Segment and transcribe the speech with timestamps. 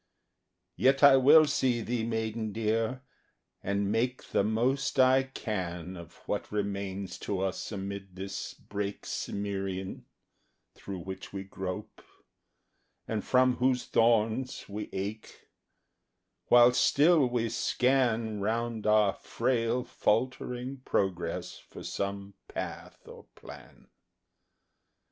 [0.77, 3.03] Yet I will see thee, maiden dear,
[3.61, 10.05] and make The most I can Of what remains to us amid this brake Cimmerian
[10.73, 12.03] Through which we grope,
[13.07, 15.47] and from whose thorns we ache,
[16.47, 23.87] While still we scan Round our frail faltering progress for some path or plan.